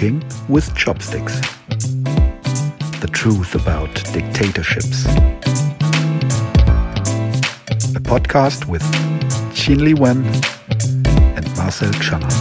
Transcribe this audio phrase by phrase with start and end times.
[0.00, 1.38] Cooking with Chopsticks.
[3.02, 5.04] The truth about dictatorships.
[7.94, 8.82] A podcast with
[9.68, 10.24] Li Wen
[11.36, 12.32] and Marcel Channer.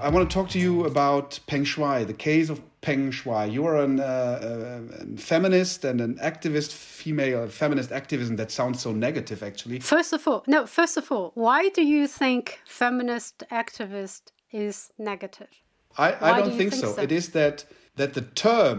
[0.00, 3.52] I want to talk to you about Peng Shuai, the case of Peng Shuai.
[3.52, 6.72] You are an, uh, a feminist and an activist,
[7.04, 8.36] female feminist activism.
[8.36, 9.80] That sounds so negative, actually.
[9.80, 10.66] First of all, no.
[10.66, 15.52] First of all, why do you think feminist activist is negative?
[15.98, 16.94] I, I don't do think, think so.
[16.94, 17.02] so.
[17.02, 18.78] It is that that the term,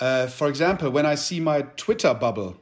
[0.00, 2.56] uh, for example, when I see my Twitter bubble,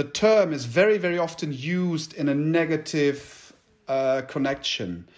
[0.00, 3.52] the term is very very often used in a negative
[3.86, 5.08] uh, connection.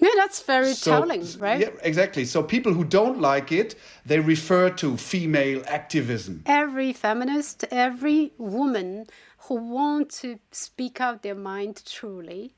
[0.06, 1.60] Yeah, that's very so, telling, right?
[1.60, 2.24] Yeah, exactly.
[2.24, 3.74] So people who don't like it,
[4.06, 6.42] they refer to female activism.
[6.46, 9.06] Every feminist, every woman
[9.44, 12.54] who want to speak out their mind truly,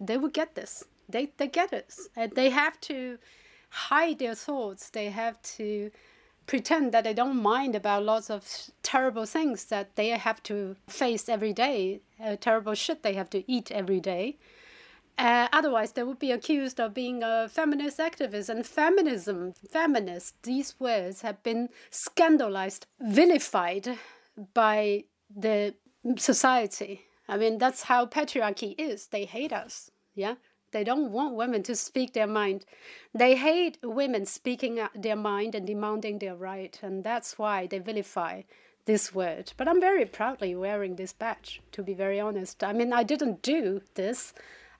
[0.00, 0.84] they will get this.
[1.08, 1.94] They they get it.
[2.16, 3.18] And they have to
[3.70, 4.90] hide their thoughts.
[4.90, 5.92] They have to
[6.46, 8.42] pretend that they don't mind about lots of
[8.82, 13.44] terrible things that they have to face every day, uh, terrible shit they have to
[13.48, 14.36] eat every day
[15.18, 18.48] uh, otherwise, they would be accused of being a feminist activist.
[18.48, 23.98] And feminism, feminist, these words have been scandalized, vilified
[24.54, 25.04] by
[25.34, 25.74] the
[26.16, 27.02] society.
[27.28, 29.06] I mean, that's how patriarchy is.
[29.06, 29.90] They hate us.
[30.14, 30.36] Yeah.
[30.72, 32.64] They don't want women to speak their mind.
[33.14, 36.78] They hate women speaking their mind and demanding their right.
[36.82, 38.42] And that's why they vilify
[38.86, 39.52] this word.
[39.58, 42.64] But I'm very proudly wearing this badge, to be very honest.
[42.64, 44.32] I mean, I didn't do this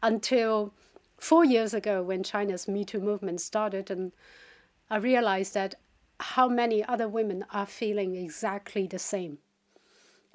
[0.02, 0.72] until
[1.18, 4.12] four years ago when China's Me Too movement started, and
[4.90, 5.76] I realized that
[6.18, 9.38] how many other women are feeling exactly the same,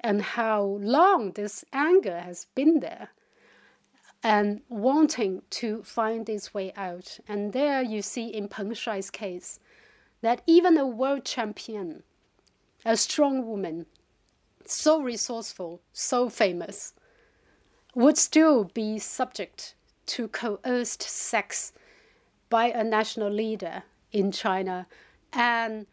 [0.00, 3.10] and how long this anger has been there,
[4.22, 7.18] and wanting to find its way out.
[7.28, 9.60] And there you see in Peng Shuai's case
[10.20, 12.02] that even a world champion,
[12.84, 13.86] a strong woman,
[14.64, 16.94] so resourceful, so famous,
[17.98, 19.74] would still be subject
[20.06, 21.72] to coerced sex
[22.48, 23.82] by a national leader
[24.12, 24.86] in China
[25.32, 25.84] and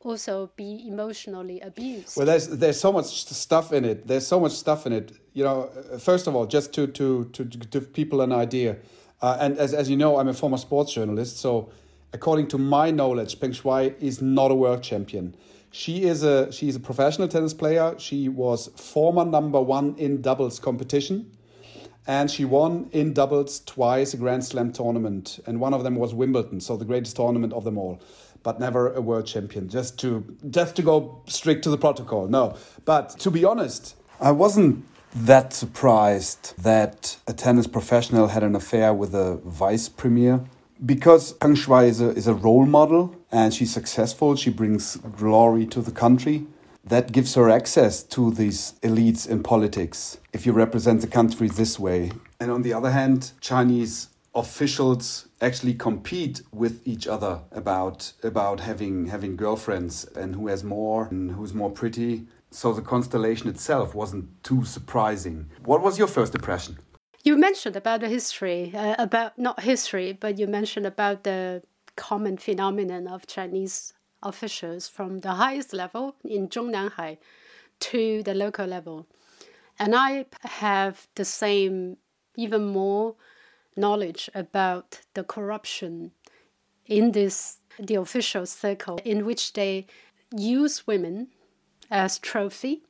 [0.00, 2.16] also be emotionally abused.
[2.16, 4.06] Well, there's there's so much stuff in it.
[4.06, 5.12] There's so much stuff in it.
[5.34, 8.78] You know, first of all, just to to to give people an idea,
[9.20, 11.36] uh, and as as you know, I'm a former sports journalist.
[11.38, 11.70] So,
[12.14, 15.34] according to my knowledge, Peng Shuai is not a world champion.
[15.70, 17.94] She is a she is a professional tennis player.
[17.98, 21.30] She was former number one in doubles competition
[22.10, 26.12] and she won in doubles twice a Grand Slam tournament, and one of them was
[26.12, 28.00] Wimbledon, so the greatest tournament of them all,
[28.42, 29.68] but never a world champion.
[29.68, 32.56] Just to just to go strict to the protocol, no.
[32.84, 34.84] But to be honest, I wasn't
[35.14, 40.40] that surprised that a tennis professional had an affair with a vice premier
[40.84, 44.34] because Peng Shuai is a, is a role model and she's successful.
[44.34, 46.46] She brings glory to the country
[46.84, 51.78] that gives her access to these elites in politics if you represent the country this
[51.78, 52.12] way.
[52.38, 59.06] And on the other hand, Chinese officials actually compete with each other about about having
[59.06, 62.26] having girlfriends and who has more and who's more pretty.
[62.52, 65.50] So the constellation itself wasn't too surprising.
[65.64, 66.78] What was your first impression?
[67.22, 71.62] You mentioned about the history, uh, about not history, but you mentioned about the
[71.96, 73.92] common phenomenon of Chinese
[74.22, 77.18] officials from the highest level in Zhongnanhai
[77.80, 79.06] to the local level.
[79.78, 81.96] And I have the same,
[82.36, 83.14] even more
[83.76, 86.12] knowledge about the corruption
[86.86, 89.86] in this the official circle in which they
[90.36, 91.28] use women
[91.90, 92.82] as trophy,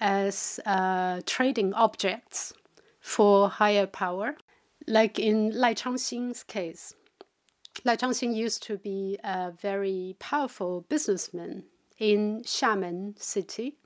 [0.00, 2.52] as uh, trading objects
[3.00, 4.36] for higher power.
[4.86, 6.94] Like in Lai Changxing's case,
[7.84, 11.64] Lai Changxing used to be a very powerful businessman
[11.98, 13.76] in Xiamen city.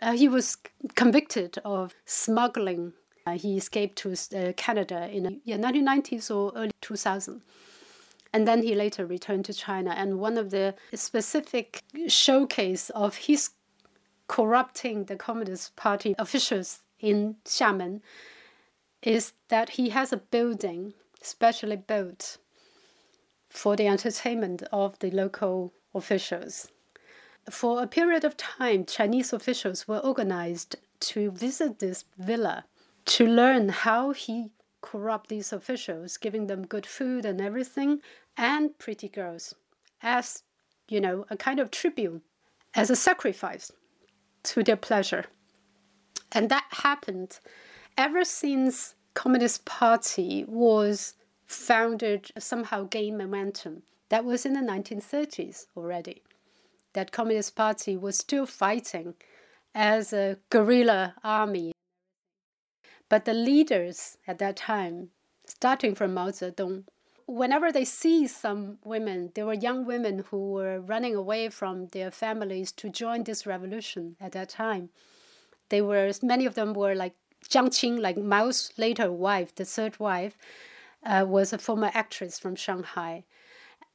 [0.00, 0.56] Uh, he was
[0.94, 2.92] convicted of smuggling.
[3.26, 7.42] Uh, he escaped to uh, Canada in the yeah, 1990s or early 2000.
[8.32, 9.90] And then he later returned to China.
[9.90, 13.50] And one of the specific showcase of his
[14.28, 18.00] corrupting the Communist Party officials in Xiamen
[19.02, 22.38] is that he has a building specially built
[23.56, 26.70] for the entertainment of the local officials.
[27.50, 32.66] For a period of time, Chinese officials were organized to visit this villa
[33.06, 34.50] to learn how he
[34.82, 38.02] corrupt these officials, giving them good food and everything,
[38.36, 39.54] and pretty girls
[40.02, 40.42] as,
[40.88, 42.22] you know, a kind of tribute,
[42.74, 43.72] as a sacrifice
[44.42, 45.24] to their pleasure.
[46.32, 47.40] And that happened
[47.96, 51.14] ever since Communist Party was
[51.46, 53.82] founded, somehow gained momentum.
[54.08, 56.22] That was in the 1930s already.
[56.92, 59.14] That Communist Party was still fighting
[59.74, 61.72] as a guerrilla army.
[63.08, 65.10] But the leaders at that time,
[65.46, 66.84] starting from Mao Zedong,
[67.26, 72.10] whenever they see some women, there were young women who were running away from their
[72.10, 74.90] families to join this revolution at that time.
[75.68, 77.14] They were many of them were like
[77.48, 80.36] Jiang Qing, like Mao's later wife, the third wife,
[81.06, 83.24] uh, was a former actress from Shanghai,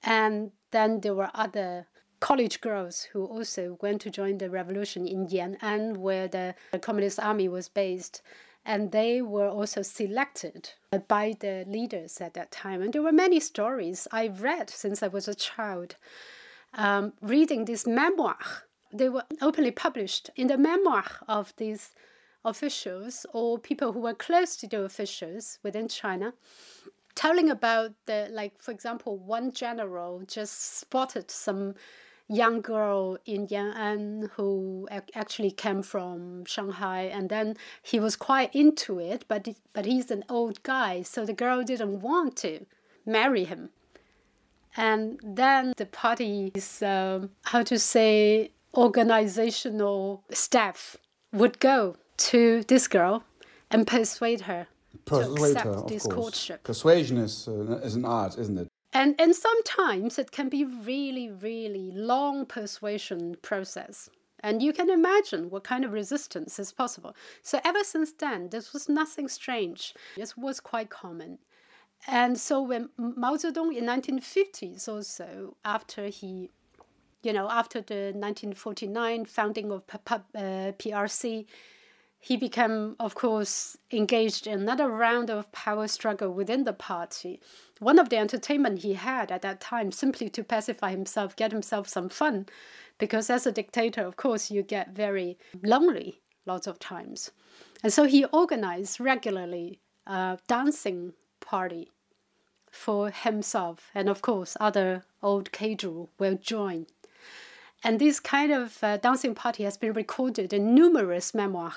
[0.03, 1.87] and then there were other
[2.19, 7.49] college girls who also went to join the revolution in Yan'an, where the Communist Army
[7.49, 8.21] was based
[8.65, 10.71] and they were also selected
[11.07, 12.81] by the leaders at that time.
[12.81, 15.95] And there were many stories I've read since I was a child,
[16.75, 18.63] um, reading these memoirs.
[18.93, 21.95] They were openly published in the memoir of these
[22.43, 26.33] officials or people who were close to the officials within China,
[27.15, 31.75] telling about the, like, for example, one general just spotted some
[32.31, 38.99] young girl in Yan'an who actually came from Shanghai, and then he was quite into
[38.99, 42.65] it, but but he's an old guy, so the girl didn't want to
[43.05, 43.69] marry him.
[44.77, 50.95] And then the party's um, how to say organizational staff
[51.33, 53.25] would go to this girl
[53.69, 54.67] and persuade her
[55.05, 56.15] persuade to accept her, this course.
[56.15, 56.63] courtship.
[56.63, 58.67] Persuasion is uh, is an art, isn't it?
[58.93, 64.09] And, and sometimes it can be really, really long persuasion process.
[64.41, 67.15] And you can imagine what kind of resistance is possible.
[67.41, 69.93] So ever since then, this was nothing strange.
[70.17, 71.37] This was quite common.
[72.07, 76.49] And so when Mao Zedong in 1950s also, after he,
[77.21, 81.45] you know, after the 1949 founding of PRC,
[82.23, 87.41] he became, of course, engaged in another round of power struggle within the party.
[87.79, 91.87] One of the entertainment he had at that time, simply to pacify himself, get himself
[91.87, 92.45] some fun,
[92.99, 97.31] because as a dictator, of course, you get very lonely lots of times.
[97.81, 101.91] And so he organized regularly a dancing party
[102.69, 106.85] for himself, and of course, other old cadre will join.
[107.83, 111.73] And this kind of uh, dancing party has been recorded in numerous memoirs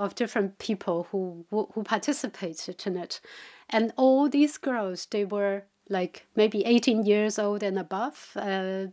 [0.00, 3.20] of different people who who participated in it,
[3.68, 8.86] and all these girls they were like maybe 18 years old and above, uh,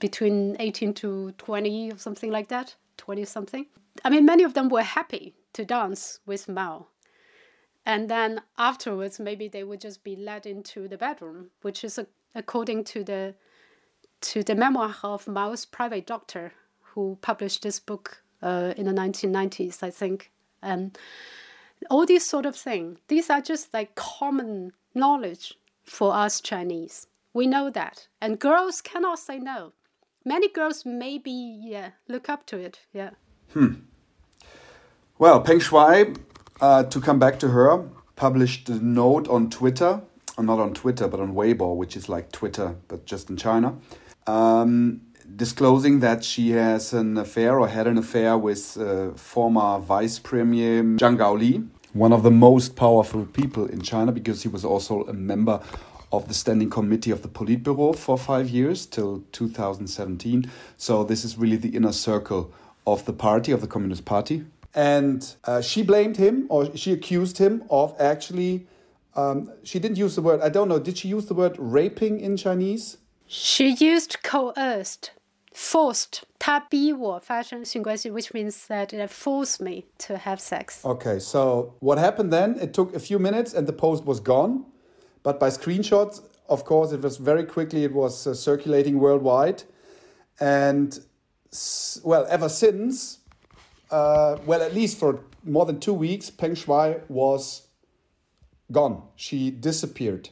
[0.00, 3.66] between 18 to 20 or something like that, 20 something.
[4.04, 6.86] I mean, many of them were happy to dance with Mao.
[7.84, 12.06] And then afterwards, maybe they would just be led into the bedroom, which is a,
[12.34, 13.34] according to the
[14.22, 19.82] to the memoir of Mao's private doctor, who published this book uh, in the 1990s,
[19.82, 20.30] I think
[20.62, 20.96] and
[21.90, 22.98] all these sort of things.
[23.08, 25.54] These are just like common knowledge
[25.84, 27.06] for us Chinese.
[27.32, 29.72] We know that, and girls cannot say no.
[30.24, 32.80] Many girls maybe yeah look up to it.
[32.92, 33.10] Yeah.
[33.52, 33.74] Hmm.
[35.18, 36.16] Well, Peng Shuai,
[36.60, 40.00] uh, to come back to her, published a note on Twitter,
[40.36, 43.76] or not on Twitter, but on Weibo, which is like Twitter, but just in China.
[44.26, 45.02] Um,
[45.40, 50.82] disclosing that she has an affair or had an affair with uh, former Vice Premier
[50.82, 55.14] Zhang Gaoli, one of the most powerful people in China because he was also a
[55.14, 55.58] member
[56.12, 60.50] of the standing committee of the Politburo for five years till 2017.
[60.76, 62.52] So this is really the inner circle
[62.86, 64.44] of the party, of the Communist Party.
[64.74, 68.66] And uh, she blamed him or she accused him of actually,
[69.16, 72.20] um, she didn't use the word, I don't know, did she use the word raping
[72.20, 72.98] in Chinese?
[73.26, 75.12] She used coerced
[75.53, 80.83] forced 他逼我发生性关系, which means that it forced me to have sex.
[80.83, 82.55] Okay, so what happened then?
[82.59, 84.65] It took a few minutes and the post was gone,
[85.23, 87.83] but by screenshots, of course, it was very quickly.
[87.83, 89.63] It was uh, circulating worldwide,
[90.39, 90.99] and
[92.03, 93.19] well, ever since,
[93.89, 97.67] uh, well, at least for more than two weeks, Peng Shuai was
[98.71, 99.01] gone.
[99.15, 100.29] She disappeared,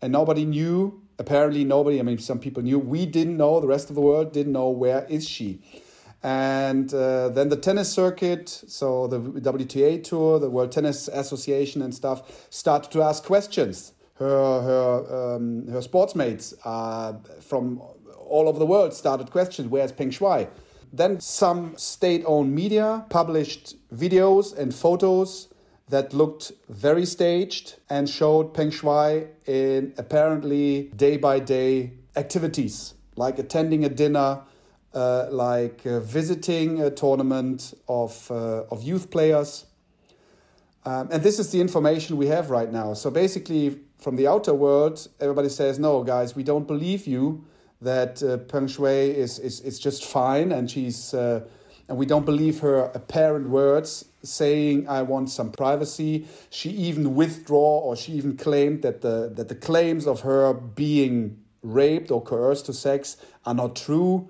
[0.00, 2.79] and nobody knew apparently nobody, I mean, some people knew.
[2.79, 5.61] We didn't know, the rest of the world didn't know where is she.
[6.23, 11.93] And uh, then the tennis circuit, so the WTA tour, the World Tennis Association and
[11.93, 13.93] stuff, started to ask questions.
[14.15, 17.79] Her her um, her sportsmates uh, from
[18.25, 19.67] all over the world started questions.
[19.67, 20.47] Where's Peng Shuai?
[20.91, 25.49] Then some state-owned media published videos and photos
[25.89, 33.39] that looked very staged and showed Peng Shuai in apparently day by day activities like
[33.39, 34.41] attending a dinner,
[34.93, 39.65] uh, like uh, visiting a tournament of, uh, of youth players.
[40.85, 42.93] Um, and this is the information we have right now.
[42.93, 47.43] So basically, from the outer world, everybody says, "No, guys, we don't believe you
[47.81, 51.41] that uh, Peng Shuai is, is is just fine, and she's uh,
[51.87, 56.27] and we don't believe her apparent words saying I want some privacy.
[56.49, 61.37] She even withdraw or she even claimed that the that the claims of her being
[61.61, 64.29] raped or coerced to sex are not true.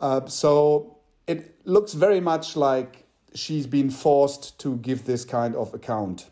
[0.00, 5.74] Uh, so it looks very much like she's been forced to give this kind of
[5.74, 6.26] account.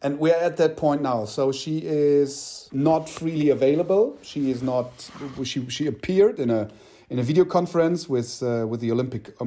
[0.00, 1.26] And we're at that point now.
[1.26, 4.18] So she is not freely available.
[4.22, 5.10] She is not.
[5.44, 6.68] She she appeared in a
[7.12, 9.44] in a video conference with uh, with the Olympic uh,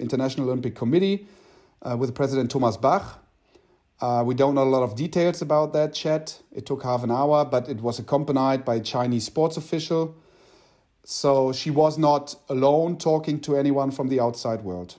[0.00, 1.28] International Olympic Committee
[1.82, 3.24] uh, with President Thomas Bach.
[4.00, 6.40] Uh, we don't know a lot of details about that chat.
[6.50, 10.16] It took half an hour, but it was accompanied by a Chinese sports official.
[11.04, 14.96] So she was not alone talking to anyone from the outside world.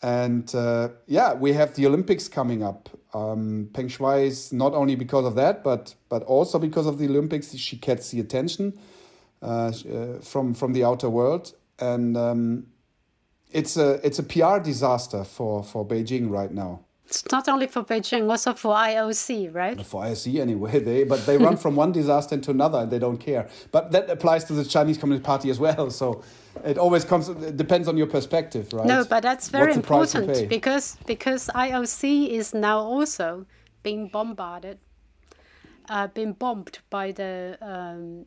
[0.00, 2.88] And uh, yeah, we have the Olympics coming up.
[3.12, 7.06] Um, Peng Shuai is not only because of that, but but also because of the
[7.08, 8.78] Olympics, she gets the attention
[9.42, 12.66] uh, uh from from the outer world, and um,
[13.52, 16.80] it's a it's a PR disaster for for Beijing right now.
[17.08, 19.86] It's not only for Beijing, also for IOC, right?
[19.86, 23.16] For IOC anyway, they but they run from one disaster into another and they don't
[23.16, 23.48] care.
[23.72, 25.90] But that applies to the Chinese Communist Party as well.
[25.90, 26.22] So
[26.64, 28.86] it always comes it depends on your perspective, right?
[28.86, 33.46] No, but that's very important because because IOC is now also
[33.82, 34.78] being bombarded,
[35.88, 38.26] uh, being bombed by the um,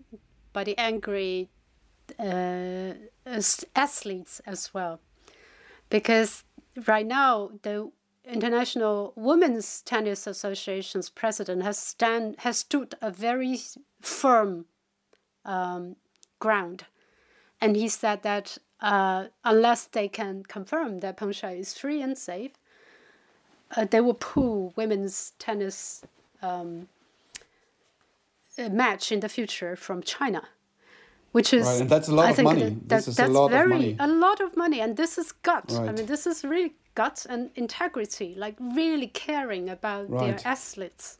[0.54, 1.50] by the angry
[2.20, 2.94] uh,
[3.76, 5.00] athletes as well,
[5.90, 6.44] because
[6.88, 7.92] right now the
[8.26, 13.60] International Women's Tennis Association's president has stand has stood a very
[14.02, 14.66] firm
[15.46, 15.96] um,
[16.40, 16.86] ground,
[17.60, 22.18] and he said that uh, unless they can confirm that Peng Shuai is free and
[22.18, 22.52] safe,
[23.76, 26.04] uh, they will pull women's tennis
[26.42, 26.88] um,
[28.70, 30.44] match in the future from China
[31.32, 32.64] which is right, and that's a lot I of money.
[32.64, 33.96] That, this is that's a lot very, of money.
[34.00, 35.66] A lot of money, and this is gut.
[35.70, 35.90] Right.
[35.90, 40.38] I mean, this is really guts and integrity, like really caring about right.
[40.38, 41.18] their athletes.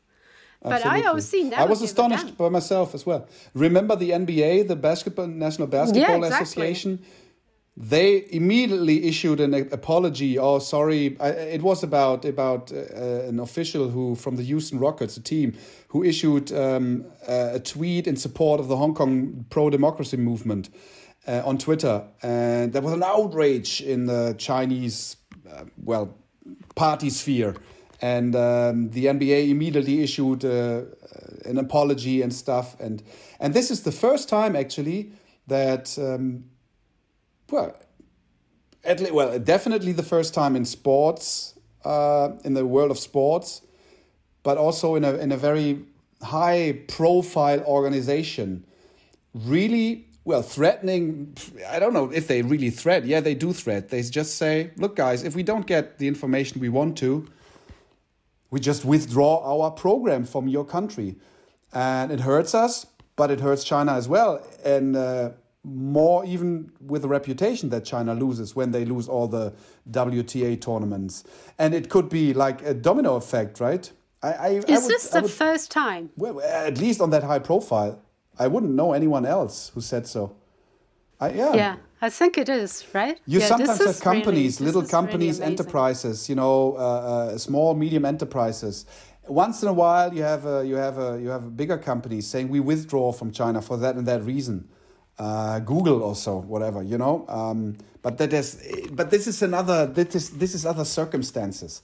[0.62, 1.50] But Absolutely.
[1.50, 3.26] IOC I was astonished by myself as well.
[3.54, 6.42] Remember the NBA, the basketball National Basketball yeah, exactly.
[6.42, 7.04] Association?
[7.74, 10.38] They immediately issued an apology.
[10.38, 15.16] Oh, sorry, I, it was about about uh, an official who from the Houston Rockets,
[15.16, 15.54] a team,
[15.88, 20.68] who issued um, a tweet in support of the Hong Kong pro democracy movement
[21.26, 25.16] uh, on Twitter, and there was an outrage in the Chinese
[25.50, 26.14] uh, well,
[26.74, 27.54] party sphere.
[28.00, 30.82] And um, the NBA immediately issued uh,
[31.44, 32.78] an apology and stuff.
[32.80, 33.02] And,
[33.38, 35.12] and this is the first time, actually,
[35.46, 36.44] that, um,
[37.52, 37.76] well,
[38.82, 41.54] at least, well, definitely the first time in sports,
[41.84, 43.62] uh, in the world of sports,
[44.42, 45.84] but also in a, in a very
[46.22, 48.64] high profile organization,
[49.34, 51.36] really well, threatening,
[51.68, 53.04] I don't know if they really threat.
[53.04, 53.88] Yeah, they do threat.
[53.88, 57.26] They just say, look, guys, if we don't get the information we want to,
[58.50, 61.16] we just withdraw our program from your country.
[61.72, 64.46] And it hurts us, but it hurts China as well.
[64.64, 65.30] And uh,
[65.64, 69.52] more even with the reputation that China loses when they lose all the
[69.90, 71.24] WTA tournaments.
[71.58, 73.90] And it could be like a domino effect, right?
[74.22, 76.10] I, I, Is I would, this the would, first time?
[76.16, 78.00] Well, at least on that high profile.
[78.38, 80.34] I wouldn't know anyone else who said so.
[81.20, 81.54] I, yeah.
[81.54, 83.20] Yeah, I think it is, right?
[83.26, 87.74] You yeah, sometimes have companies, really, little companies, really enterprises, you know, uh, uh, small,
[87.74, 88.86] medium enterprises.
[89.28, 92.26] Once in a while, you have a, you have a, you have a bigger companies
[92.26, 94.68] saying we withdraw from China for that and that reason.
[95.18, 97.24] Uh, Google also, whatever, you know.
[97.28, 98.60] Um, but that is,
[98.92, 99.86] but this is another.
[99.86, 101.82] This is this is other circumstances.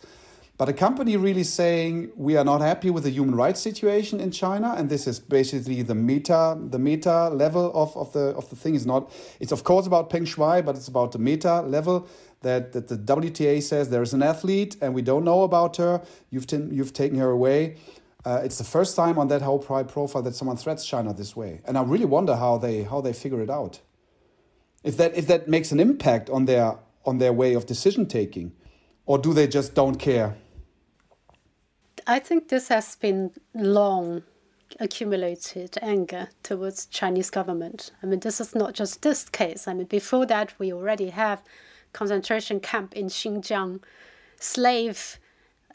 [0.58, 4.32] But a company really saying we are not happy with the human rights situation in
[4.32, 8.56] China, and this is basically the meta, the meta level of, of the of the
[8.56, 9.12] thing is not.
[9.38, 12.08] It's of course about Peng Shuai, but it's about the meta level
[12.42, 16.02] that, that the WTA says there is an athlete and we don't know about her.
[16.30, 17.76] You've you've taken her away.
[18.28, 21.34] Uh, it's the first time on that whole pride profile that someone threats China this
[21.34, 23.80] way, and I really wonder how they how they figure it out.
[24.84, 28.52] If that if that makes an impact on their on their way of decision taking,
[29.06, 30.36] or do they just don't care?
[32.06, 34.24] I think this has been long
[34.78, 37.92] accumulated anger towards Chinese government.
[38.02, 39.66] I mean, this is not just this case.
[39.66, 41.40] I mean, before that, we already have
[41.94, 43.80] concentration camp in Xinjiang,
[44.38, 45.18] slave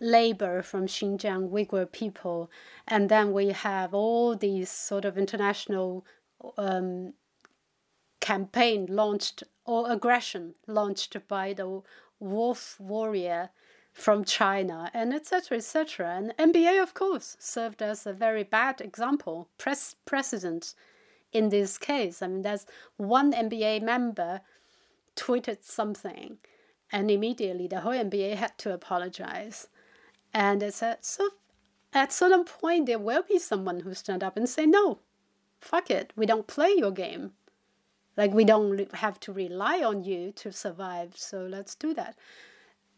[0.04, 2.52] labor from Xinjiang Uyghur people,
[2.88, 6.06] and then we have all these sort of international
[6.58, 7.14] um,
[8.20, 11.82] campaign launched or aggression launched by the
[12.20, 13.50] wolf warrior
[13.94, 15.58] from China, and etc.
[15.58, 16.16] etc.
[16.18, 20.74] And NBA, of course, served as a very bad example, press precedent
[21.32, 22.22] in this case.
[22.22, 22.66] I mean, there's
[22.98, 24.42] one NBA member
[25.16, 26.38] tweeted something,
[26.92, 29.68] and immediately the whole NBA had to apologize.
[30.34, 31.30] And it said, so
[31.94, 35.00] at certain point, there will be someone who stand up and say, no,
[35.60, 37.32] fuck it, we don't play your game.
[38.16, 42.16] Like we don't have to rely on you to survive, so let's do that.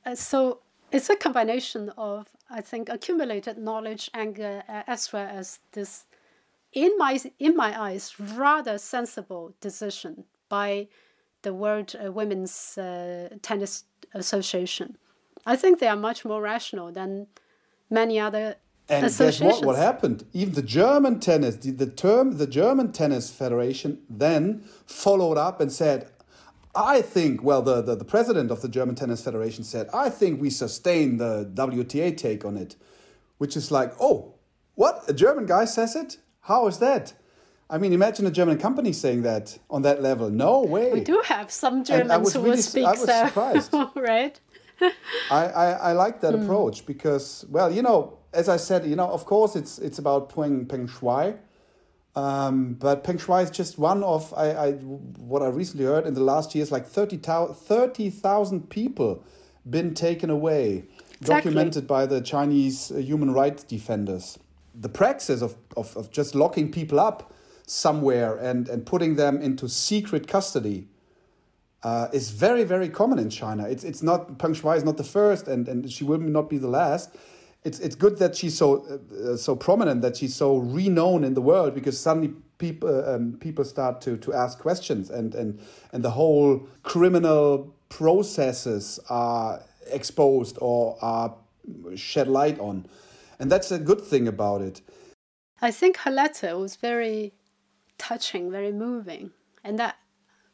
[0.05, 0.59] Uh, so
[0.91, 6.05] it's a combination of I think accumulated knowledge and uh, as well as this,
[6.73, 10.87] in my in my eyes, rather sensible decision by
[11.43, 14.97] the World uh, Women's uh, Tennis Association.
[15.45, 17.27] I think they are much more rational than
[17.89, 18.55] many other
[18.89, 19.41] associations.
[19.41, 19.65] and guess what?
[19.65, 20.25] What happened?
[20.33, 25.71] Even the German tennis, the, the term, the German tennis federation then followed up and
[25.71, 26.09] said,
[26.75, 30.41] I think, well, the, the, the, president of the German Tennis Federation said, I think
[30.41, 32.75] we sustain the WTA take on it,
[33.37, 34.33] which is like, oh,
[34.75, 35.03] what?
[35.07, 36.17] A German guy says it?
[36.41, 37.13] How is that?
[37.69, 40.29] I mean, imagine a German company saying that on that level.
[40.29, 40.91] No way.
[40.91, 43.73] We do have some Germans who really, speak I was surprised.
[43.95, 44.39] right?
[45.31, 46.43] I, I, I like that mm.
[46.43, 50.33] approach because, well, you know, as I said, you know, of course, it's it's about
[50.33, 51.37] Peng Peng Shuai,
[52.15, 56.13] um, but Peng Shuai is just one of I, I what I recently heard in
[56.13, 59.23] the last years, like 30,000 30, people
[59.69, 60.85] been taken away,
[61.19, 61.51] exactly.
[61.51, 64.37] documented by the Chinese uh, human rights defenders.
[64.73, 67.33] The praxis of, of, of just locking people up
[67.65, 70.87] somewhere and, and putting them into secret custody
[71.85, 73.67] uh, is very, very common in China.
[73.67, 76.57] It's, it's not, Peng Shuai is not the first and, and she will not be
[76.57, 77.15] the last.
[77.63, 81.41] It's it's good that she's so uh, so prominent that she's so renowned in the
[81.41, 85.59] world because suddenly people um, people start to to ask questions and and
[85.91, 91.35] and the whole criminal processes are exposed or are
[91.95, 92.85] shed light on.
[93.39, 94.81] And that's a good thing about it.
[95.59, 97.33] I think her letter was very
[97.97, 99.31] touching very moving
[99.63, 99.95] and that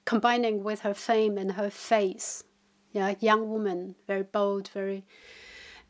[0.06, 2.44] combining with her fame and her face
[2.92, 5.04] yeah young woman very bold very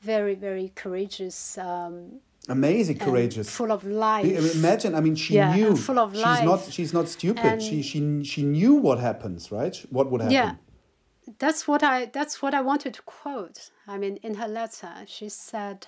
[0.01, 1.57] very, very courageous.
[1.57, 2.19] Um,
[2.49, 4.55] Amazing, courageous, full of life.
[4.55, 5.75] Imagine, I mean, she yeah, knew.
[5.75, 6.43] Full of she's life.
[6.43, 6.63] not.
[6.71, 7.45] She's not stupid.
[7.45, 9.75] And she she she knew what happens, right?
[9.91, 10.33] What would happen.
[10.33, 10.55] Yeah,
[11.37, 12.05] that's what I.
[12.05, 13.69] That's what I wanted to quote.
[13.87, 15.85] I mean, in her letter, she said,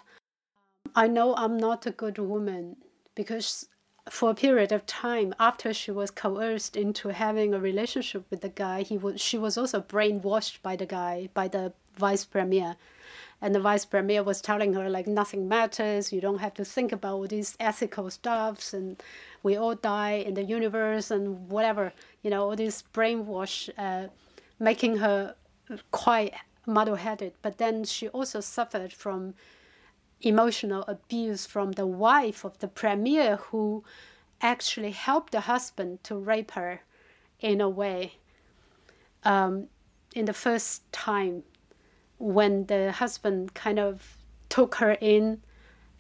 [0.96, 2.78] "I know I'm not a good woman
[3.16, 3.68] because."
[4.10, 8.50] For a period of time after she was coerced into having a relationship with the
[8.50, 12.76] guy, he was she was also brainwashed by the guy, by the vice premier.
[13.42, 16.14] And the vice premier was telling her like nothing matters.
[16.14, 19.02] You don't have to think about all these ethical stuffs and
[19.42, 24.08] we all die in the universe and whatever you know all this brainwash uh,
[24.60, 25.36] making her
[25.92, 26.34] quite
[26.66, 27.34] muddle-headed.
[27.42, 29.34] But then she also suffered from
[30.24, 33.84] emotional abuse from the wife of the premier who
[34.42, 36.82] actually helped the husband to rape her
[37.40, 38.14] in a way
[39.24, 39.68] um,
[40.16, 41.44] in the first time
[42.18, 44.18] when the husband kind of
[44.50, 45.42] took her in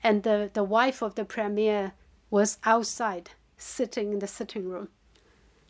[0.04, 1.94] and the, the wife of the premier
[2.30, 4.88] was outside sitting in the sitting room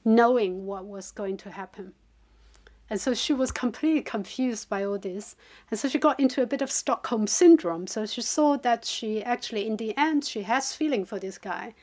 [0.05, 1.93] knowing what was going to happen
[2.93, 5.35] and so she was completely confused by all this.
[5.71, 7.87] And so she got into a bit of stockholm syndrome.
[7.87, 11.73] So she saw that she actually in the end she has feeling for this guy.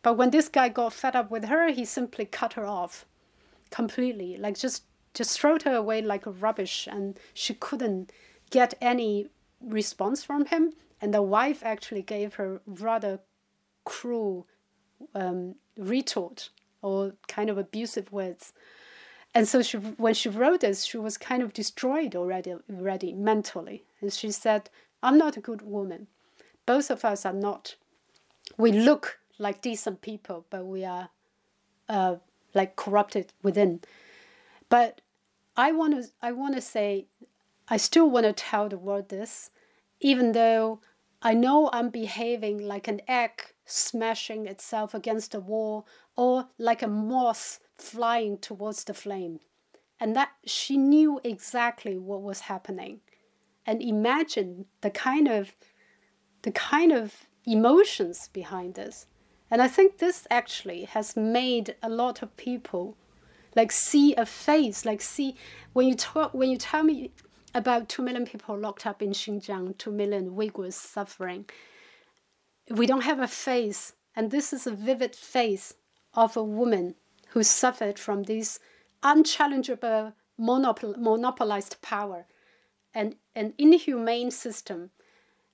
[0.00, 3.04] But when this guy got fed up with her he simply cut her off
[3.70, 4.38] completely.
[4.38, 6.88] Like just just threw her away like rubbish.
[6.90, 8.10] And she couldn't
[8.48, 9.28] get any
[9.60, 10.72] response from him.
[11.02, 13.20] And the wife actually gave her rather
[13.84, 14.46] cruel
[15.14, 16.48] um, retort
[16.80, 18.54] or kind of abusive words
[19.36, 23.84] and so she, when she wrote this she was kind of destroyed already already mentally.
[24.00, 24.70] And she said
[25.02, 26.06] i'm not a good woman.
[26.64, 27.76] Both of us are not.
[28.56, 31.10] We look like decent people but we are
[31.86, 32.16] uh,
[32.54, 33.82] like corrupted within.
[34.70, 35.02] But
[35.54, 37.06] I want to I want to say
[37.68, 39.50] I still want to tell the world this
[40.00, 40.80] even though
[41.20, 46.88] I know I'm behaving like an egg smashing itself against a wall or like a
[46.88, 49.40] moth flying towards the flame.
[49.98, 53.00] And that she knew exactly what was happening.
[53.64, 55.54] And imagine the kind of
[56.42, 59.06] the kind of emotions behind this.
[59.50, 62.96] And i think this actually has made a lot of people
[63.56, 65.34] like see a face, like see
[65.72, 67.10] when you talk when you tell me
[67.54, 71.46] about two million people locked up in Xinjiang, two million Uyghurs suffering.
[72.70, 75.74] We don't have a face, and this is a vivid face
[76.12, 76.96] of a woman
[77.36, 78.58] who suffered from this
[79.02, 82.24] unchallengeable monopol- monopolized power.
[82.94, 84.90] and an inhumane system.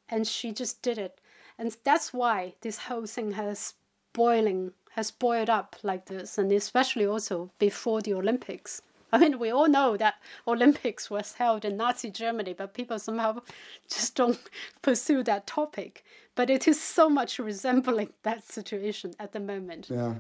[0.08, 1.20] And she just did it.
[1.58, 3.74] And that's why this whole thing has
[4.12, 8.80] boiling, has boiled up like this, and especially also before the Olympics.
[9.12, 10.14] I mean, we all know that
[10.46, 13.42] Olympics was held in Nazi Germany, but people somehow
[13.90, 14.38] just don't
[14.82, 16.04] pursue that topic.
[16.36, 19.90] But it is so much resembling that situation at the moment.
[19.90, 20.14] Yeah,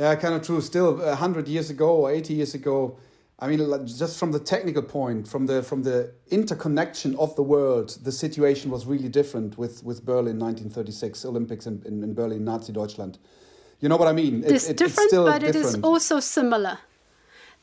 [0.00, 0.62] yeah, kind of true.
[0.62, 2.96] Still, uh, a hundred years ago or eighty years ago,
[3.38, 7.98] I mean, just from the technical point, from the from the interconnection of the world,
[8.02, 12.72] the situation was really different with with Berlin 1936 Olympics in, in, in Berlin, Nazi
[12.72, 13.18] Deutschland.
[13.80, 14.42] You know what I mean?
[14.42, 15.56] It, it's it, different, it's but different.
[15.56, 16.78] it is also similar.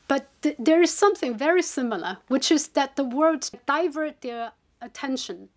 [0.06, 5.48] But th there is something very similar, which is that the world divert their attention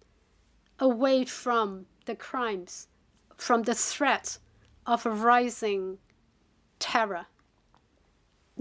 [0.80, 2.88] away from the crimes,
[3.38, 4.40] from the threat
[4.86, 6.00] of a rising
[6.82, 7.28] terror.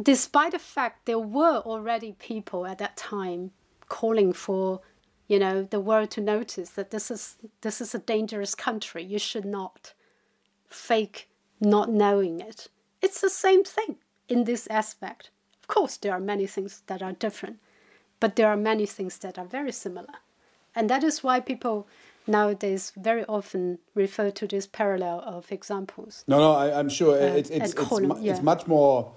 [0.01, 3.51] Despite the fact there were already people at that time
[3.89, 4.81] calling for,
[5.27, 9.03] you know, the world to notice that this is this is a dangerous country.
[9.03, 9.95] You should not
[10.69, 11.29] fake
[11.61, 12.69] not knowing it.
[13.03, 13.97] It's the same thing
[14.29, 15.31] in this aspect
[15.61, 17.59] Of course, there are many things that are different,
[18.19, 20.17] but there are many things that are very similar.
[20.75, 21.87] And that is why people
[22.27, 26.25] nowadays very often refer to this parallel of examples.
[26.27, 28.33] No, no, I, am sure uh, it's, it's, it's, yeah.
[28.33, 29.13] it's much more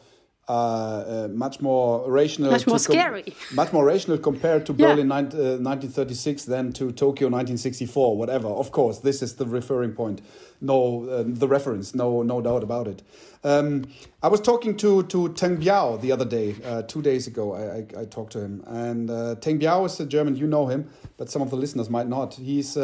[0.50, 5.22] uh, uh, much more rational, much more scary, much more rational compared to Berlin yeah.
[5.22, 8.18] 19, uh, 1936 than to Tokyo 1964.
[8.18, 8.50] Whatever.
[8.50, 10.22] Of course, this is the referring point.
[10.60, 11.96] No, uh, the reference.
[11.96, 13.04] No, no doubt about it.
[13.46, 13.86] Um,
[14.22, 17.54] I was talking to to Teng Biao the other day, uh, two days ago.
[17.54, 20.36] I, I, I, talked to him, and uh, Teng Biao is a German.
[20.36, 22.34] You know him, but some of the listeners might not.
[22.34, 22.78] He's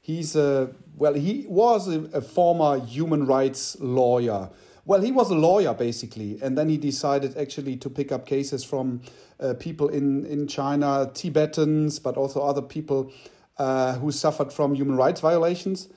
[0.00, 4.48] he's well, he was a, a former human rights lawyer
[4.86, 8.64] well, he was a lawyer basically, and then he decided actually to pick up cases
[8.64, 9.02] from
[9.40, 13.12] uh, people in in China, Tibetans, but also other people
[13.58, 15.88] uh, who suffered from human rights violations.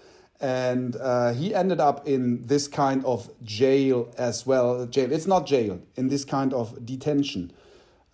[0.42, 4.86] And uh, he ended up in this kind of jail as well.
[4.86, 5.12] Jail.
[5.12, 5.82] It's not jail.
[5.96, 7.52] In this kind of detention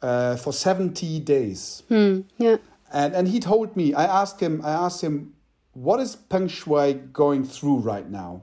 [0.01, 1.83] uh, for seventy days.
[1.87, 2.57] Hmm, yeah.
[2.91, 3.93] And and he told me.
[3.93, 4.61] I asked him.
[4.63, 5.35] I asked him,
[5.73, 8.41] what is Peng Shuai going through right now?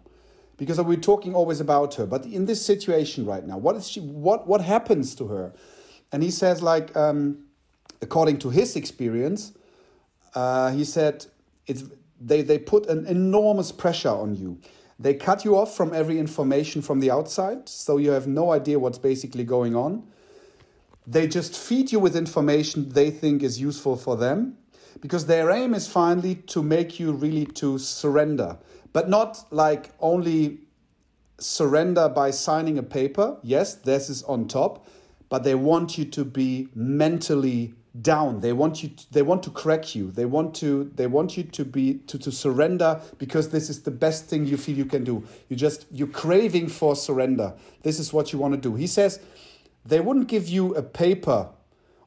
[0.65, 2.07] Because we're talking always about her.
[2.07, 4.01] But in this situation right now, what is she?
[4.01, 5.53] What what happens to her?
[6.13, 7.39] And he says, like, um,
[8.01, 9.53] according to his experience,
[10.37, 11.27] uh, he said
[11.67, 11.85] it's
[12.21, 14.59] they they put an enormous pressure on you.
[15.01, 18.79] They cut you off from every information from the outside, so you have no idea
[18.79, 20.05] what's basically going on.
[21.09, 24.59] They just feed you with information they think is useful for them,
[25.01, 28.59] because their aim is finally to make you really to surrender
[28.93, 30.59] but not like only
[31.39, 33.37] surrender by signing a paper.
[33.43, 34.87] Yes, this is on top,
[35.29, 38.41] but they want you to be mentally down.
[38.41, 40.11] They want you to, they want to crack you.
[40.11, 43.91] They want to they want you to be to, to surrender because this is the
[43.91, 45.25] best thing you feel you can do.
[45.49, 47.55] You just you're craving for surrender.
[47.83, 48.77] This is what you want to do.
[48.77, 49.21] He says
[49.85, 51.49] they wouldn't give you a paper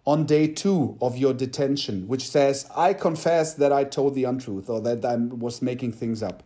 [0.06, 4.70] on day two of your detention which says i confess that i told the untruth
[4.70, 6.44] or that i was making things up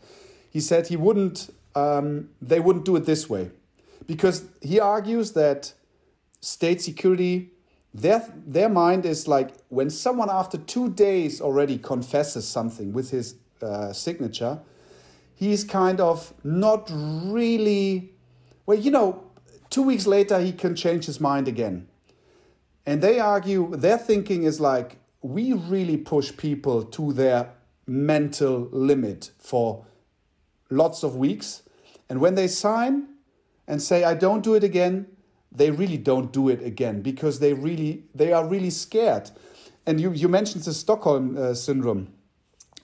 [0.49, 3.51] he said he wouldn't, um, they wouldn't do it this way.
[4.07, 5.73] Because he argues that
[6.41, 7.51] state security,
[7.93, 13.35] their, their mind is like when someone after two days already confesses something with his
[13.62, 14.59] uh, signature,
[15.35, 18.13] he's kind of not really,
[18.65, 19.23] well, you know,
[19.69, 21.88] two weeks later he can change his mind again.
[22.85, 27.51] And they argue, their thinking is like, we really push people to their
[27.85, 29.85] mental limit for
[30.69, 31.63] lots of weeks.
[32.10, 33.08] And when they sign
[33.67, 35.08] and say, I don't do it again,
[35.51, 39.32] they really don't do it again because they really they are really scared.
[39.86, 42.13] And you, you mentioned the Stockholm uh, syndrome,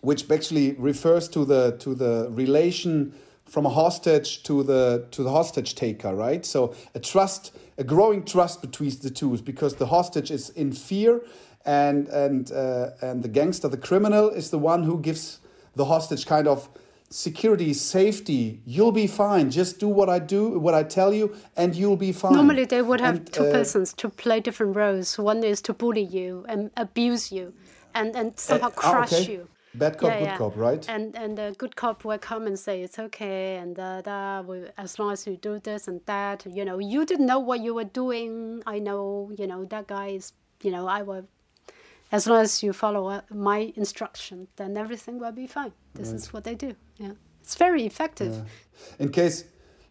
[0.01, 3.13] which actually refers to the to the relation
[3.45, 6.45] from a hostage to the to the hostage taker, right?
[6.45, 11.21] So a trust, a growing trust between the two, because the hostage is in fear,
[11.65, 15.39] and and uh, and the gangster, the criminal, is the one who gives
[15.75, 16.69] the hostage kind of
[17.09, 19.51] security, safety, you'll be fine.
[19.51, 22.33] Just do what I do, what I tell you, and you'll be fine.
[22.33, 25.17] Normally, they would have and, two uh, persons to play different roles.
[25.17, 27.53] One is to bully you and abuse you,
[27.93, 29.31] and and somehow uh, crush okay.
[29.31, 29.47] you.
[29.75, 30.37] Bad cop, yeah, good yeah.
[30.37, 30.89] cop, right?
[30.89, 34.99] And and the good cop will come and say it's okay, and uh, that as
[34.99, 37.83] long as you do this and that, you know, you didn't know what you were
[37.83, 38.63] doing.
[38.65, 40.31] I know, you know, that guy is,
[40.63, 41.27] you know, I will
[42.11, 45.73] as long as you follow uh, my instruction, then everything will be fine.
[45.93, 46.15] This right.
[46.15, 46.75] is what they do.
[46.97, 48.33] Yeah, it's very effective.
[48.33, 49.05] Yeah.
[49.05, 49.45] In case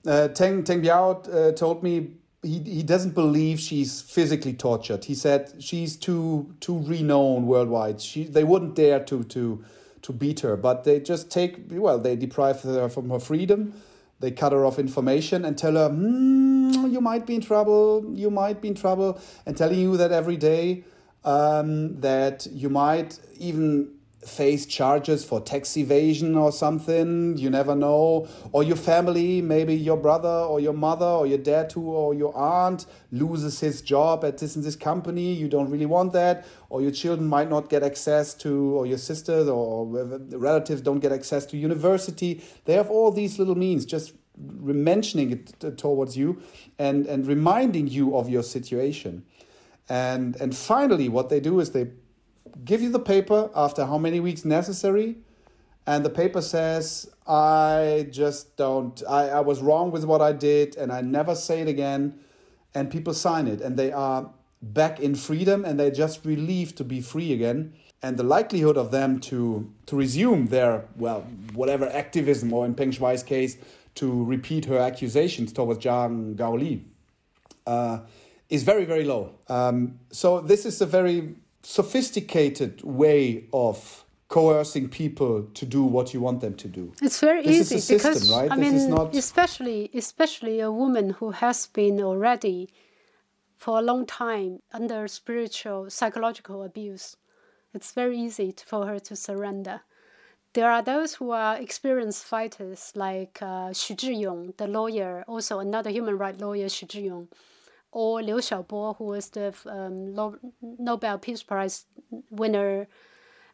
[0.06, 5.04] uh, Teng Teng Biao uh, told me he, he doesn't believe she's physically tortured.
[5.04, 8.00] He said she's too too renowned worldwide.
[8.00, 9.64] She they wouldn't dare to to
[10.02, 13.74] to beat her, but they just take well they deprive her from her freedom.
[14.20, 18.30] They cut her off information and tell her, hmm, you might be in trouble, you
[18.30, 20.84] might be in trouble, and telling you that every day
[21.24, 23.90] um, that you might even
[24.26, 27.36] face charges for tax evasion or something.
[27.36, 28.26] You never know.
[28.52, 32.36] Or your family, maybe your brother or your mother or your dad too or your
[32.36, 35.34] aunt loses his job at this and this company.
[35.34, 36.46] You don't really want that.
[36.70, 41.12] Or your children might not get access to, or your sisters or relatives don't get
[41.12, 42.42] access to university.
[42.64, 46.42] They have all these little means just mentioning it towards you
[46.78, 49.24] and, and reminding you of your situation.
[49.88, 51.88] And, and finally, what they do is they
[52.64, 55.16] give you the paper after how many weeks necessary
[55.86, 60.76] and the paper says i just don't I, I was wrong with what i did
[60.76, 62.20] and i never say it again.
[62.74, 66.84] And people sign it and they are back in freedom and they're just relieved to
[66.84, 67.72] be free again.
[68.02, 71.20] And the likelihood of them to to resume their well
[71.54, 73.56] whatever activism or in peng shuai's case
[73.94, 76.82] to repeat her accusations towards zhang gaoli.
[77.64, 78.00] Uh,
[78.48, 85.44] is very very low um, so this is a very sophisticated way of coercing people
[85.54, 86.92] to do what you want them to do.
[87.02, 88.50] It's very this easy system, because right?
[88.50, 89.14] I this mean, not...
[89.14, 92.68] especially especially a woman who has been already
[93.56, 97.16] for a long time under spiritual psychological abuse.
[97.72, 99.80] It's very easy to, for her to surrender.
[100.52, 105.90] There are those who are experienced fighters like uh, Xu Zhiyong, the lawyer, also another
[105.90, 107.26] human rights lawyer, Xu Zhiyong
[107.94, 110.14] or Liu Xiaobo, who was the um,
[110.60, 111.86] Nobel Peace Prize
[112.30, 112.88] winner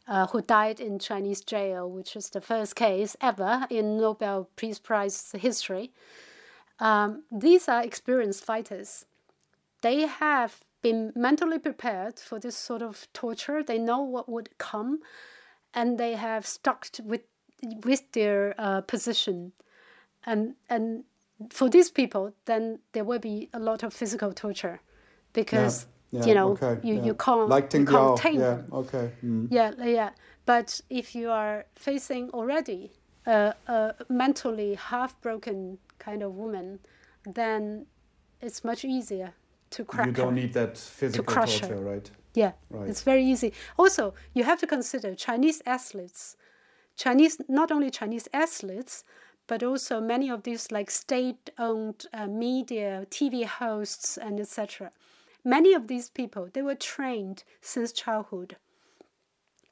[0.09, 4.79] uh, who died in Chinese jail, which is the first case ever in Nobel Peace
[4.79, 5.93] Prize history.
[6.81, 9.05] Um, these are experienced fighters.
[9.83, 13.63] They have been mentally prepared for this sort of torture.
[13.63, 15.01] They know what would come,
[15.75, 17.23] and they have stuck with
[17.85, 19.53] with their uh, position,
[20.25, 21.05] and and
[21.49, 24.81] for these people, then there will be a lot of physical torture
[25.33, 27.05] because yeah, yeah, you know okay, you, yeah.
[27.05, 28.67] you can't like you can't tame them.
[28.73, 29.13] Okay.
[29.25, 29.49] Mm.
[29.51, 30.11] Yeah, yeah.
[30.45, 32.93] But if you are facing already
[33.27, 36.81] a, a mentally half broken kind of woman,
[37.25, 37.87] then
[38.41, 39.33] it's much easier
[39.71, 40.07] to crack.
[40.07, 41.81] You don't her, need that physical to crush torture, her.
[41.81, 42.11] right?
[42.35, 42.89] Yeah, right.
[42.89, 43.53] it's very easy.
[43.79, 46.37] Also, you have to consider Chinese athletes.
[46.97, 49.05] Chinese, not only Chinese athletes,
[49.51, 54.93] but also many of these like state-owned uh, media, TV hosts, and etc.
[55.45, 58.55] Many of these people they were trained since childhood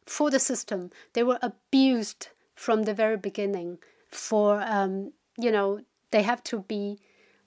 [0.04, 0.90] for the system.
[1.12, 3.78] They were abused from the very beginning.
[4.10, 6.98] For um, you know, they have to be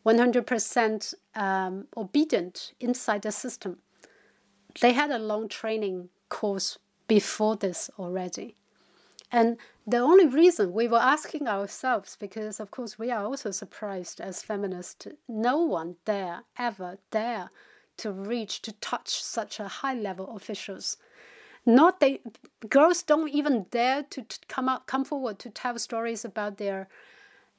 [0.05, 3.79] 100% um, obedient inside the system.
[4.79, 8.55] They had a long training course before this already.
[9.31, 14.19] And the only reason we were asking ourselves, because of course we are also surprised
[14.19, 17.49] as feminists, no one dare ever dare
[17.97, 20.97] to reach to touch such a high level officials.
[21.65, 22.19] Not they
[22.69, 26.87] girls don't even dare to come out come forward to tell stories about their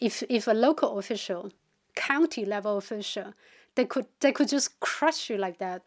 [0.00, 1.52] if if a local official,
[1.94, 3.32] county level official,
[3.76, 5.82] they could they could just crush you like that.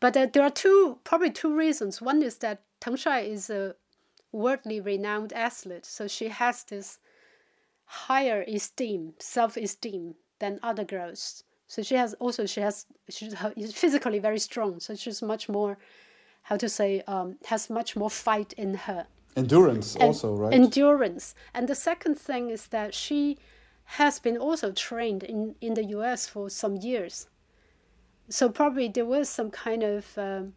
[0.00, 2.00] But uh, there are two probably two reasons.
[2.00, 3.74] One is that Teng is a
[4.32, 6.98] worldly renowned athlete, so she has this
[7.84, 11.44] higher esteem, self-esteem than other girls.
[11.66, 13.34] So she has also she has she's
[13.72, 15.78] physically very strong, so she's much more,
[16.42, 19.06] how to say, um, has much more fight in her.
[19.36, 20.52] Endurance and also, right?
[20.52, 23.38] Endurance, and the second thing is that she
[23.84, 26.26] has been also trained in in the U.S.
[26.26, 27.28] for some years.
[28.30, 30.54] So probably there was some kind of um,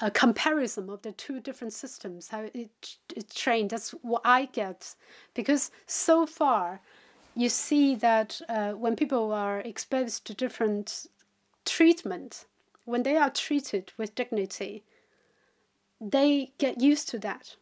[0.00, 2.70] a comparison of the two different systems, how it,
[3.14, 3.70] it trained.
[3.70, 4.94] That's what I get.
[5.34, 6.80] Because so far,
[7.36, 11.06] you see that uh, when people are exposed to different
[11.64, 12.46] treatment,
[12.84, 14.84] when they are treated with dignity,
[16.00, 17.56] they get used to that.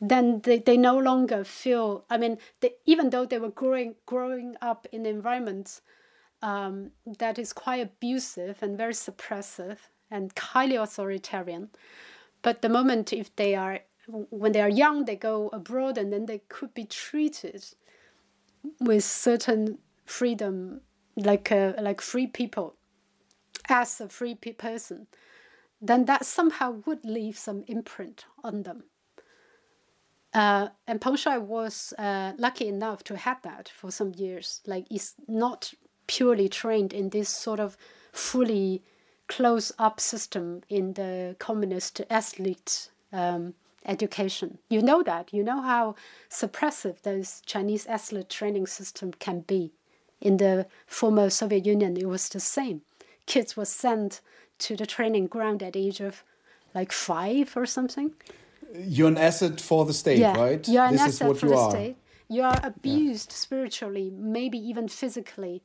[0.00, 4.54] Then they, they no longer feel, I mean, they, even though they were growing, growing
[4.62, 5.80] up in environments
[6.42, 9.78] um, that is quite abusive and very suppressive,
[10.10, 11.70] and highly authoritarian.
[12.42, 13.80] But the moment if they are
[14.30, 17.64] when they are young, they go abroad and then they could be treated
[18.80, 20.80] with certain freedom,
[21.16, 22.76] like a, like free people,
[23.68, 25.08] as a free person,
[25.80, 28.84] then that somehow would leave some imprint on them.
[30.32, 34.60] Uh, and Peng Shuai was uh, lucky enough to have that for some years.
[34.66, 35.72] Like it's not
[36.06, 37.76] purely trained in this sort of
[38.12, 38.82] fully
[39.28, 44.58] close up system in the communist athlete um, education.
[44.68, 45.32] You know that.
[45.32, 45.94] You know how
[46.30, 49.72] suppressive those Chinese athlete training system can be.
[50.20, 52.82] In the former Soviet Union, it was the same.
[53.26, 54.20] Kids were sent
[54.58, 56.22] to the training ground at the age of
[56.74, 58.12] like five or something.
[58.74, 60.66] You're an asset for the state, yeah, right?
[60.68, 61.70] You're an this asset is what for you the are.
[61.70, 61.96] state.
[62.28, 63.36] You are abused yeah.
[63.36, 65.62] spiritually, maybe even physically,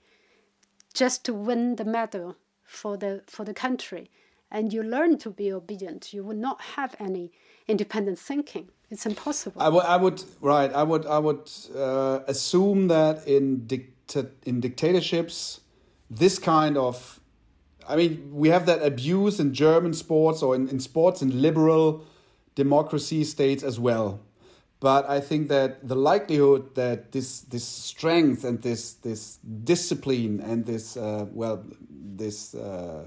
[0.94, 2.36] just to win the medal
[2.72, 4.10] for the for the country.
[4.50, 6.14] And you learn to be obedient.
[6.14, 7.32] You will not have any
[7.68, 8.70] independent thinking.
[8.90, 9.62] It's impossible.
[9.62, 10.72] I, I would right.
[10.74, 15.62] I would I would uh, assume that in dicta- in dictatorships,
[16.10, 17.22] this kind of,
[17.88, 22.04] I mean, we have that abuse in German sports or in, in sports in liberal
[22.56, 24.20] democracy states as well.
[24.82, 30.66] But I think that the likelihood that this this strength and this this discipline and
[30.66, 33.06] this uh, well this uh,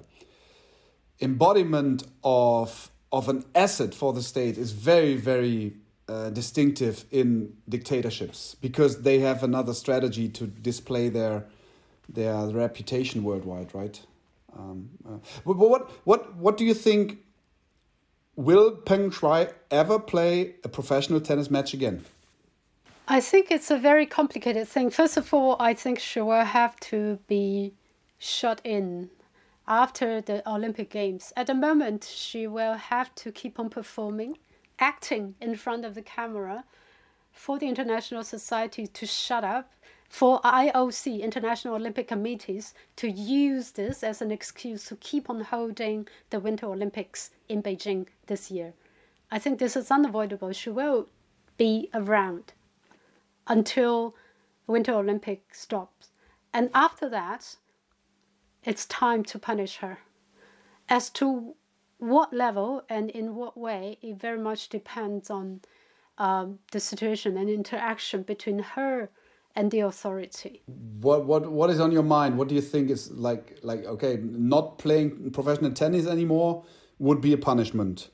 [1.20, 5.74] embodiment of of an asset for the state is very very
[6.08, 11.44] uh, distinctive in dictatorships because they have another strategy to display their
[12.08, 14.00] their reputation worldwide, right?
[14.56, 17.18] Um, uh, but what what what do you think
[18.36, 22.04] will Peng Shuai ever play a professional tennis match again?
[23.06, 24.90] I think it's a very complicated thing.
[24.90, 27.74] First of all, I think she will have to be
[28.18, 29.10] shut in
[29.68, 31.32] after the Olympic Games.
[31.36, 34.38] At the moment, she will have to keep on performing,
[34.78, 36.64] acting in front of the camera
[37.32, 39.70] for the International Society to shut up,
[40.08, 46.06] for IOC, International Olympic Committees, to use this as an excuse to keep on holding
[46.30, 48.74] the Winter Olympics in Beijing this year.
[49.30, 50.52] I think this is unavoidable.
[50.52, 51.08] She will
[51.56, 52.52] be around
[53.46, 54.14] until
[54.66, 56.10] the Winter Olympic stops.
[56.52, 57.56] And after that,
[58.62, 59.98] it's time to punish her.
[60.88, 61.56] As to
[61.98, 65.62] what level and in what way, it very much depends on
[66.18, 69.10] um, the situation and interaction between her
[69.56, 70.62] and the authority.
[71.00, 72.38] What what what is on your mind?
[72.38, 76.64] What do you think is like like okay, not playing professional tennis anymore
[76.98, 78.10] would be a punishment?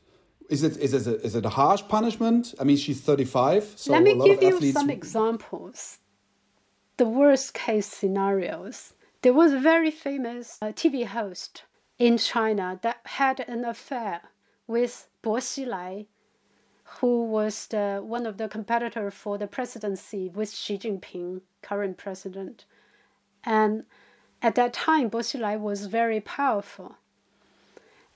[0.49, 2.55] Is it is it a, is it a harsh punishment?
[2.61, 3.73] I mean, she's thirty five.
[3.77, 5.99] So Let me give you some examples.
[6.97, 8.95] The worst case scenarios.
[9.23, 11.65] There was a very famous uh, TV host
[11.99, 14.23] in China that had an affair
[14.67, 16.07] with Bo Xilai,
[16.99, 22.65] who was the, one of the competitor for the presidency with Xi Jinping, current president.
[23.45, 23.85] And
[24.43, 26.97] at that time, Bo Xilai was very powerful.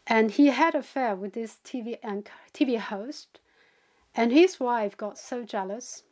[0.06, 3.38] And he had affair with this TV anchor, TV host,
[4.14, 6.02] and his wife got so jealous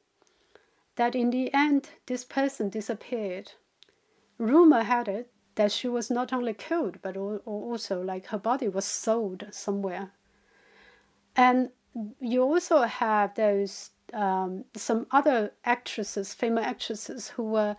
[0.96, 3.52] that in the end, this person disappeared.
[4.38, 8.84] Rumor had it that she was not only killed, but also like her body was
[8.84, 10.12] sold somewhere.
[11.36, 11.70] And
[12.20, 17.76] you also have those um, some other actresses, famous actresses, who were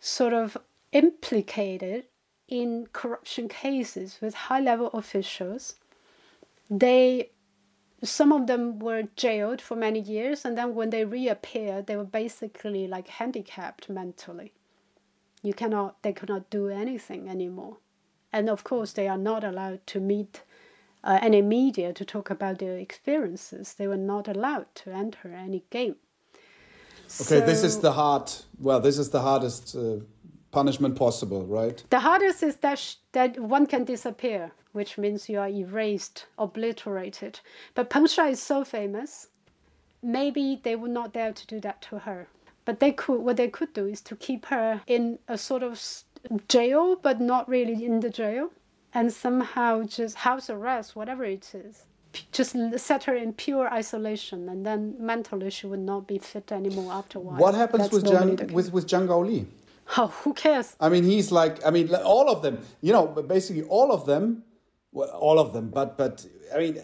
[0.00, 0.56] sort of
[0.92, 2.04] implicated
[2.48, 5.76] in corruption cases with high level officials.
[6.70, 7.30] They
[8.02, 12.04] some of them were jailed for many years and then when they reappeared they were
[12.04, 14.52] basically like handicapped mentally
[15.42, 17.78] you cannot they cannot do anything anymore
[18.32, 20.42] and of course they are not allowed to meet
[21.04, 23.74] uh, any media to talk about their experiences.
[23.74, 25.96] They were not allowed to enter any game.
[27.20, 29.96] Okay so, this is the hard well this is the hardest uh,
[30.50, 31.82] punishment possible right?
[31.88, 37.40] The hardest is that sh- that one can disappear which means you are erased obliterated.
[37.74, 39.28] But Peng Shuai is so famous
[40.02, 42.28] maybe they would not dare to do that to her.
[42.64, 45.80] But they could what they could do is to keep her in a sort of
[46.48, 48.50] jail, but not really in the jail,
[48.94, 51.84] and somehow just house arrest, whatever it is.
[52.32, 56.92] Just set her in pure isolation, and then mentally she would not be fit anymore
[56.92, 57.36] after a while.
[57.36, 59.46] What happens with Zhang, with with Zhang Gaoli?
[59.96, 60.74] Oh, who cares?
[60.80, 62.60] I mean, he's like, I mean, all of them.
[62.80, 64.42] You know, basically all of them,
[64.90, 65.68] well, all of them.
[65.68, 66.82] But but I mean,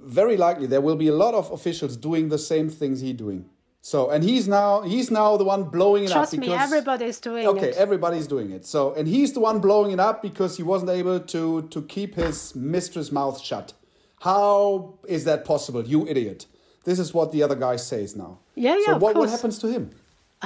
[0.00, 3.48] very likely there will be a lot of officials doing the same things he's doing.
[3.82, 6.44] So and he's now he's now the one blowing it Trust up.
[6.44, 7.70] Trust me, everybody's doing okay, it.
[7.70, 8.66] Okay, everybody's doing it.
[8.66, 12.14] So and he's the one blowing it up because he wasn't able to to keep
[12.14, 13.72] his mistress' mouth shut.
[14.20, 16.46] How is that possible, you idiot?
[16.84, 18.38] This is what the other guy says now.
[18.54, 18.92] Yeah, yeah.
[18.92, 19.90] So what, what happens to him?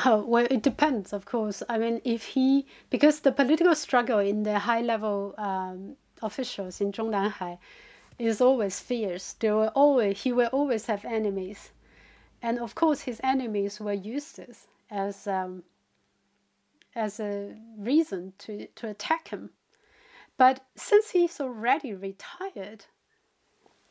[0.05, 1.63] Oh, well, it depends, of course.
[1.69, 6.91] I mean, if he, because the political struggle in the high level um, officials in
[6.91, 7.59] Zhongnanhai
[8.19, 9.35] is always fierce.
[9.35, 11.71] There will always, he will always have enemies.
[12.45, 15.63] And of course, his enemies will use this as, um,
[16.95, 19.49] as a reason to, to attack him.
[20.37, 22.85] But since he's already retired,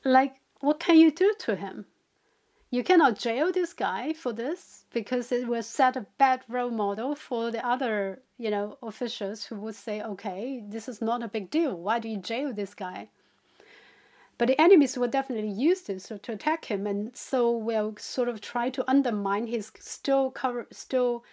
[0.06, 1.88] like, what can you do to him?
[2.70, 7.16] You cannot jail this guy for this because it will set a bad role model
[7.16, 11.49] for the other, you know, officials who would say, okay, this is not a big
[11.49, 11.74] deal.
[11.76, 13.10] Why do you jail this guy?
[14.44, 18.41] But the enemies will definitely use this to attack him, and so will sort of
[18.41, 20.36] try to undermine his still
[20.70, 21.24] still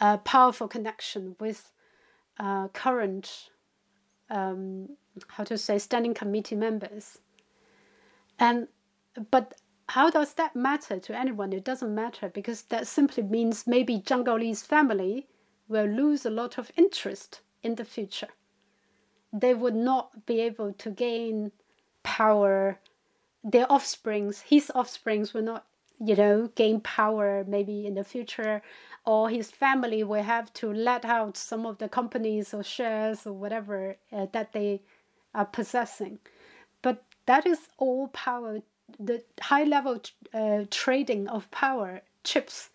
[0.00, 1.70] uh, powerful connection with
[2.40, 3.50] uh, current,
[4.30, 4.88] um,
[5.28, 7.18] how to say, standing committee members.
[8.38, 8.68] And
[9.30, 11.52] but how does that matter to anyone?
[11.52, 15.28] It doesn't matter because that simply means maybe Zhang Gaoli's family
[15.68, 18.32] will lose a lot of interest in the future.
[19.30, 21.52] They would not be able to gain
[22.18, 22.78] power
[23.52, 25.62] their offsprings his offsprings will not
[26.10, 28.62] you know gain power maybe in the future
[29.06, 33.32] or his family will have to let out some of the companies or shares or
[33.32, 34.82] whatever uh, that they
[35.32, 36.18] are possessing.
[36.82, 38.62] But that is all power
[38.98, 40.00] the high level
[40.34, 42.70] uh, trading of power chips.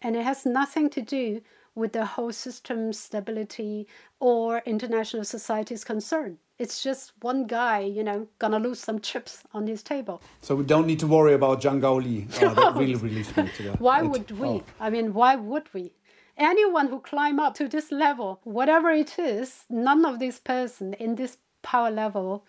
[0.00, 1.42] And it has nothing to do
[1.74, 3.86] with the whole system stability
[4.18, 9.66] or international society's concern it's just one guy, you know, gonna lose some chips on
[9.66, 10.22] his table.
[10.40, 12.18] So we don't need to worry about Zhang Gaoli.
[12.40, 13.50] Oh, that really relieved me.
[13.56, 14.48] To why would we?
[14.48, 14.62] Oh.
[14.78, 15.92] I mean, why would we?
[16.38, 21.16] Anyone who climb up to this level, whatever it is, none of these person in
[21.16, 22.44] this power level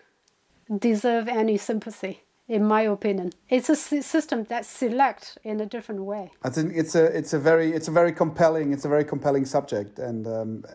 [0.80, 3.32] deserve any sympathy in my opinion.
[3.50, 6.32] It's a system that selects in a different way.
[6.44, 9.46] I think it's a it's a very it's a very compelling it's a very compelling
[9.46, 10.66] subject, and um,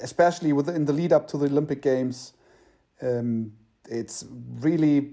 [0.00, 2.32] especially within the lead up to the Olympic Games,
[3.02, 3.52] um,
[3.88, 4.24] it's
[4.60, 5.12] really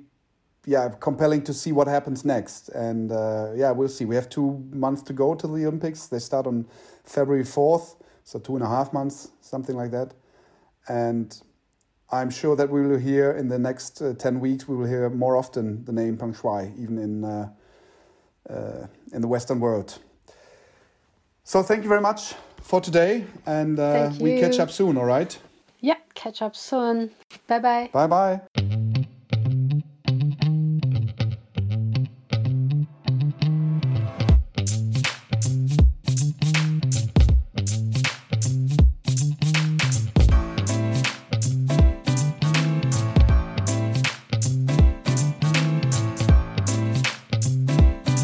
[0.65, 2.69] yeah compelling to see what happens next.
[2.69, 4.05] And uh, yeah we'll see.
[4.05, 6.07] We have two months to go to the olympics.
[6.07, 6.65] They start on
[7.03, 10.13] february 4th so two and a half months something like that.
[10.87, 11.39] And
[12.11, 15.09] i'm sure that we will hear in the next uh, 10 weeks we will hear
[15.09, 17.49] more often the name peng shuai even in uh,
[18.49, 19.99] uh in the western world.
[21.43, 25.37] So thank you very much for today and uh, we catch up soon all right
[26.23, 27.11] catch up soon.
[27.47, 27.89] Bye bye.
[27.91, 28.41] Bye bye.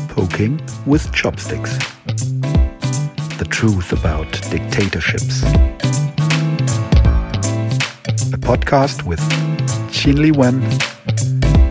[0.08, 1.78] Poking with chopsticks.
[3.38, 5.44] The truth about dictatorships
[8.50, 9.22] podcast with
[10.06, 10.64] Li Wen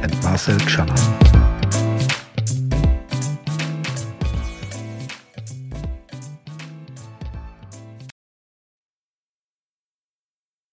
[0.05, 1.28] and Marcel Czana.